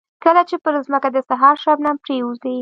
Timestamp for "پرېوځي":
2.03-2.57